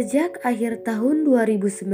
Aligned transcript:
Sejak 0.00 0.40
akhir 0.48 0.88
tahun 0.88 1.28
2019, 1.28 1.84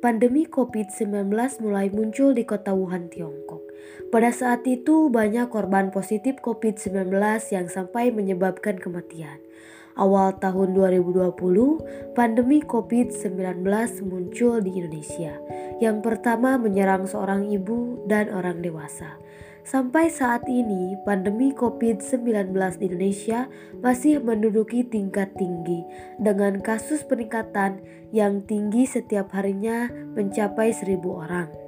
pandemi 0.00 0.48
COVID-19 0.48 1.28
mulai 1.60 1.92
muncul 1.92 2.32
di 2.32 2.40
kota 2.48 2.72
Wuhan, 2.72 3.12
Tiongkok. 3.12 3.60
Pada 4.08 4.32
saat 4.32 4.64
itu 4.64 5.12
banyak 5.12 5.52
korban 5.52 5.92
positif 5.92 6.40
COVID-19 6.40 7.12
yang 7.52 7.68
sampai 7.68 8.16
menyebabkan 8.16 8.80
kematian. 8.80 9.44
Awal 9.92 10.40
tahun 10.40 10.72
2020, 10.72 12.16
pandemi 12.16 12.64
COVID-19 12.64 13.60
muncul 14.08 14.64
di 14.64 14.80
Indonesia. 14.80 15.36
Yang 15.84 16.00
pertama 16.00 16.56
menyerang 16.56 17.04
seorang 17.04 17.44
ibu 17.52 18.08
dan 18.08 18.32
orang 18.32 18.64
dewasa. 18.64 19.20
Sampai 19.62 20.10
saat 20.10 20.42
ini, 20.50 20.98
pandemi 21.06 21.54
COVID-19 21.54 22.50
di 22.82 22.90
Indonesia 22.90 23.46
masih 23.78 24.18
menduduki 24.18 24.82
tingkat 24.82 25.38
tinggi 25.38 25.86
dengan 26.18 26.58
kasus 26.58 27.06
peningkatan 27.06 27.78
yang 28.10 28.42
tinggi 28.42 28.90
setiap 28.90 29.30
harinya 29.30 29.86
mencapai 30.18 30.74
seribu 30.74 31.14
orang. 31.14 31.61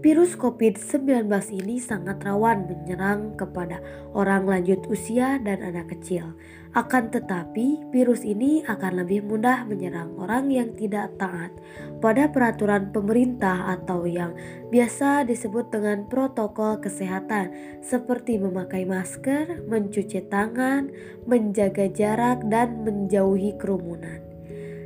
Virus 0.00 0.32
COVID-19 0.32 1.28
ini 1.60 1.76
sangat 1.76 2.24
rawan 2.24 2.64
menyerang 2.64 3.36
kepada 3.36 3.84
orang 4.16 4.48
lanjut 4.48 4.80
usia 4.88 5.36
dan 5.44 5.60
anak 5.60 5.92
kecil. 5.92 6.32
Akan 6.72 7.12
tetapi, 7.12 7.92
virus 7.92 8.24
ini 8.24 8.64
akan 8.64 9.04
lebih 9.04 9.28
mudah 9.28 9.68
menyerang 9.68 10.16
orang 10.16 10.48
yang 10.48 10.72
tidak 10.72 11.20
taat 11.20 11.52
pada 12.00 12.32
peraturan 12.32 12.96
pemerintah 12.96 13.76
atau 13.76 14.08
yang 14.08 14.32
biasa 14.72 15.28
disebut 15.28 15.68
dengan 15.68 16.08
protokol 16.08 16.80
kesehatan, 16.80 17.52
seperti 17.84 18.40
memakai 18.40 18.88
masker, 18.88 19.68
mencuci 19.68 20.24
tangan, 20.32 20.88
menjaga 21.28 21.92
jarak, 21.92 22.40
dan 22.48 22.88
menjauhi 22.88 23.52
kerumunan. 23.60 24.29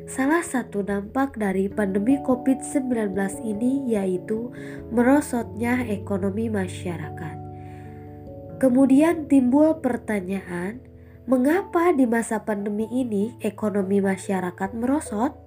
Salah 0.05 0.45
satu 0.45 0.85
dampak 0.85 1.41
dari 1.41 1.73
pandemi 1.73 2.21
COVID-19 2.21 3.17
ini 3.41 3.89
yaitu 3.89 4.53
merosotnya 4.93 5.81
ekonomi 5.89 6.53
masyarakat. 6.53 7.37
Kemudian 8.61 9.29
timbul 9.29 9.81
pertanyaan, 9.81 10.85
mengapa 11.25 11.93
di 11.97 12.05
masa 12.05 12.45
pandemi 12.45 12.85
ini 12.93 13.33
ekonomi 13.41 14.05
masyarakat 14.05 14.77
merosot? 14.77 15.44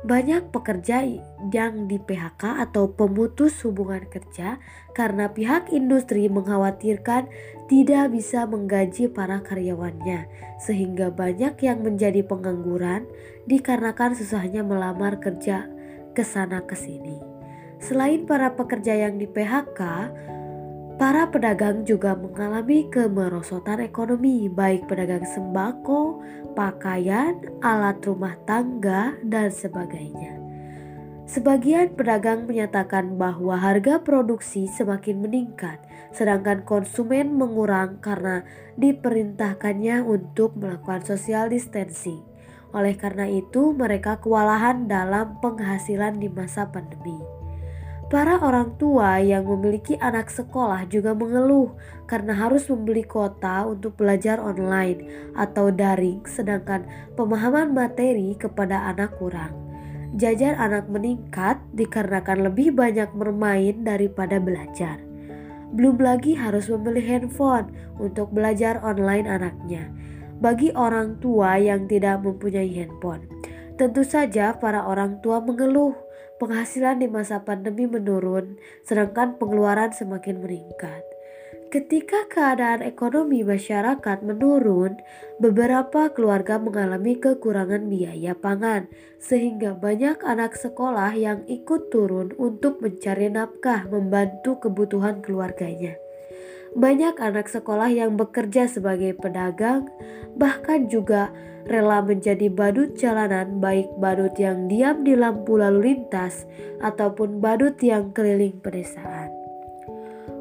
Banyak 0.00 0.48
pekerja 0.48 1.04
yang 1.52 1.84
di 1.84 2.00
PHK 2.00 2.64
atau 2.64 2.88
pemutus 2.96 3.60
hubungan 3.68 4.08
kerja 4.08 4.56
karena 4.96 5.28
pihak 5.28 5.68
industri 5.76 6.24
mengkhawatirkan 6.32 7.28
tidak 7.68 8.08
bisa 8.08 8.48
menggaji 8.48 9.12
para 9.12 9.44
karyawannya, 9.44 10.24
sehingga 10.56 11.12
banyak 11.12 11.52
yang 11.60 11.84
menjadi 11.84 12.24
pengangguran 12.24 13.04
dikarenakan 13.44 14.16
susahnya 14.16 14.64
melamar 14.64 15.20
kerja 15.20 15.68
ke 16.16 16.24
sana 16.24 16.64
ke 16.64 16.74
sini. 16.74 17.20
Selain 17.76 18.24
para 18.24 18.56
pekerja 18.56 18.96
yang 18.96 19.20
di 19.20 19.28
PHK, 19.28 19.80
Para 21.00 21.32
pedagang 21.32 21.88
juga 21.88 22.12
mengalami 22.12 22.84
kemerosotan 22.92 23.80
ekonomi, 23.80 24.52
baik 24.52 24.84
pedagang 24.84 25.24
sembako, 25.24 26.20
pakaian, 26.52 27.40
alat 27.64 28.04
rumah 28.04 28.36
tangga, 28.44 29.16
dan 29.24 29.48
sebagainya. 29.48 30.36
Sebagian 31.24 31.96
pedagang 31.96 32.44
menyatakan 32.44 33.16
bahwa 33.16 33.56
harga 33.56 34.04
produksi 34.04 34.68
semakin 34.68 35.24
meningkat, 35.24 35.80
sedangkan 36.12 36.68
konsumen 36.68 37.32
mengurang 37.32 37.96
karena 38.04 38.44
diperintahkannya 38.76 40.04
untuk 40.04 40.52
melakukan 40.60 41.00
social 41.00 41.48
distancing. 41.48 42.20
Oleh 42.76 42.92
karena 43.00 43.24
itu, 43.24 43.72
mereka 43.72 44.20
kewalahan 44.20 44.84
dalam 44.84 45.40
penghasilan 45.40 46.20
di 46.20 46.28
masa 46.28 46.68
pandemi. 46.68 47.39
Para 48.10 48.42
orang 48.42 48.74
tua 48.74 49.22
yang 49.22 49.46
memiliki 49.46 49.94
anak 50.02 50.34
sekolah 50.34 50.82
juga 50.90 51.14
mengeluh 51.14 51.78
karena 52.10 52.34
harus 52.34 52.66
membeli 52.66 53.06
kuota 53.06 53.62
untuk 53.70 53.94
belajar 53.94 54.42
online 54.42 55.30
atau 55.38 55.70
daring, 55.70 56.26
sedangkan 56.26 56.90
pemahaman 57.14 57.70
materi 57.70 58.34
kepada 58.34 58.90
anak 58.90 59.14
kurang. 59.22 59.54
Jajar 60.18 60.58
anak 60.58 60.90
meningkat 60.90 61.62
dikarenakan 61.70 62.50
lebih 62.50 62.74
banyak 62.74 63.14
bermain 63.14 63.86
daripada 63.86 64.42
belajar. 64.42 64.98
Belum 65.70 65.94
lagi 66.02 66.34
harus 66.34 66.66
membeli 66.66 67.06
handphone 67.06 67.70
untuk 68.02 68.34
belajar 68.34 68.82
online 68.82 69.30
anaknya. 69.30 69.86
Bagi 70.42 70.74
orang 70.74 71.22
tua 71.22 71.62
yang 71.62 71.86
tidak 71.86 72.26
mempunyai 72.26 72.74
handphone, 72.74 73.22
tentu 73.78 74.02
saja 74.02 74.50
para 74.58 74.82
orang 74.82 75.22
tua 75.22 75.38
mengeluh 75.38 75.94
penghasilan 76.40 77.04
di 77.04 77.06
masa 77.06 77.44
pandemi 77.44 77.84
menurun, 77.84 78.56
sedangkan 78.82 79.36
pengeluaran 79.36 79.92
semakin 79.92 80.40
meningkat. 80.40 81.04
Ketika 81.70 82.26
keadaan 82.26 82.82
ekonomi 82.82 83.46
masyarakat 83.46 84.26
menurun, 84.26 84.98
beberapa 85.38 86.10
keluarga 86.10 86.58
mengalami 86.58 87.14
kekurangan 87.14 87.86
biaya 87.86 88.34
pangan, 88.34 88.90
sehingga 89.22 89.78
banyak 89.78 90.18
anak 90.26 90.58
sekolah 90.58 91.14
yang 91.14 91.46
ikut 91.46 91.94
turun 91.94 92.34
untuk 92.42 92.82
mencari 92.82 93.30
nafkah 93.30 93.86
membantu 93.86 94.58
kebutuhan 94.58 95.22
keluarganya. 95.22 95.94
Banyak 96.70 97.18
anak 97.18 97.50
sekolah 97.50 97.90
yang 97.90 98.14
bekerja 98.14 98.70
sebagai 98.70 99.18
pedagang, 99.18 99.90
bahkan 100.38 100.86
juga 100.86 101.34
rela 101.66 101.98
menjadi 101.98 102.46
badut 102.46 102.94
jalanan, 102.94 103.58
baik 103.58 103.90
badut 103.98 104.34
yang 104.38 104.70
diam 104.70 105.02
di 105.02 105.18
lampu 105.18 105.58
lalu 105.58 105.94
lintas 105.94 106.46
ataupun 106.78 107.42
badut 107.42 107.74
yang 107.82 108.14
keliling 108.14 108.54
pedesaan. 108.62 109.34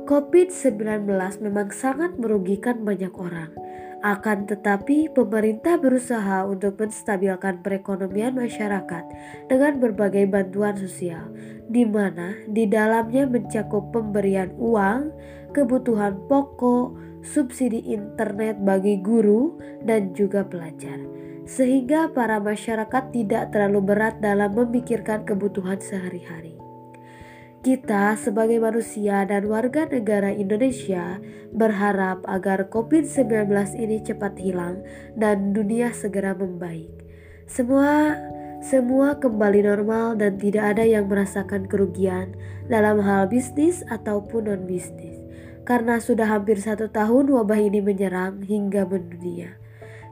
COVID-19 0.09 1.05
memang 1.45 1.69
sangat 1.69 2.17
merugikan 2.17 2.81
banyak 2.81 3.13
orang. 3.13 3.53
Akan 3.99 4.47
tetapi, 4.47 5.11
pemerintah 5.11 5.75
berusaha 5.75 6.47
untuk 6.47 6.79
menstabilkan 6.79 7.59
perekonomian 7.59 8.31
masyarakat 8.31 9.03
dengan 9.51 9.75
berbagai 9.75 10.23
bantuan 10.31 10.79
sosial, 10.79 11.27
di 11.67 11.83
mana 11.83 12.31
di 12.47 12.63
dalamnya 12.63 13.27
mencakup 13.27 13.91
pemberian 13.91 14.55
uang, 14.55 15.11
kebutuhan 15.51 16.15
pokok, 16.31 16.95
subsidi 17.27 17.83
internet 17.91 18.63
bagi 18.63 19.03
guru, 19.03 19.59
dan 19.83 20.15
juga 20.15 20.47
pelajar, 20.47 21.03
sehingga 21.43 22.07
para 22.15 22.39
masyarakat 22.39 23.03
tidak 23.11 23.51
terlalu 23.51 23.83
berat 23.95 24.15
dalam 24.23 24.55
memikirkan 24.55 25.27
kebutuhan 25.27 25.79
sehari-hari. 25.83 26.58
Kita 27.59 28.15
sebagai 28.15 28.55
manusia 28.63 29.27
dan 29.27 29.43
warga 29.51 29.83
negara 29.83 30.31
Indonesia 30.31 31.19
berharap 31.51 32.23
agar 32.23 32.71
COVID-19 32.71 33.51
ini 33.75 33.99
cepat 33.99 34.39
hilang 34.39 34.79
dan 35.19 35.51
dunia 35.51 35.91
segera 35.91 36.31
membaik. 36.31 36.87
Semua 37.51 38.15
semua 38.63 39.19
kembali 39.19 39.67
normal 39.67 40.15
dan 40.15 40.39
tidak 40.39 40.71
ada 40.71 40.87
yang 40.87 41.11
merasakan 41.11 41.67
kerugian 41.67 42.31
dalam 42.71 43.03
hal 43.03 43.27
bisnis 43.27 43.83
ataupun 43.91 44.47
non-bisnis. 44.47 45.19
Karena 45.67 45.99
sudah 45.99 46.31
hampir 46.31 46.63
satu 46.63 46.87
tahun 46.87 47.27
wabah 47.27 47.59
ini 47.59 47.83
menyerang 47.83 48.39
hingga 48.39 48.87
mendunia. 48.87 49.59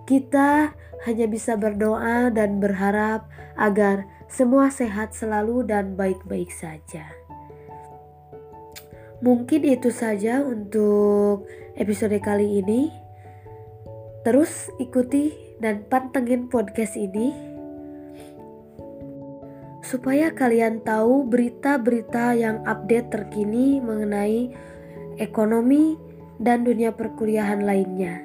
Kita 0.04 0.76
hanya 1.08 1.28
bisa 1.32 1.56
berdoa 1.56 2.28
dan 2.28 2.60
berharap 2.60 3.32
agar 3.56 4.04
semua 4.28 4.68
sehat 4.68 5.16
selalu 5.16 5.64
dan 5.64 5.96
baik-baik 5.96 6.52
saja. 6.52 7.27
Mungkin 9.18 9.66
itu 9.66 9.90
saja 9.90 10.46
untuk 10.46 11.50
episode 11.74 12.18
kali 12.22 12.62
ini. 12.62 12.94
Terus 14.22 14.70
ikuti 14.78 15.34
dan 15.58 15.88
pantengin 15.90 16.52
podcast 16.52 16.94
ini 17.00 17.34
supaya 19.88 20.36
kalian 20.36 20.84
tahu 20.84 21.24
berita-berita 21.24 22.36
yang 22.36 22.60
update 22.68 23.08
terkini 23.08 23.80
mengenai 23.80 24.52
ekonomi 25.16 25.96
dan 26.44 26.68
dunia 26.68 26.92
perkuliahan 26.92 27.64
lainnya. 27.64 28.20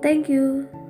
Thank 0.00 0.32
you. 0.32 0.81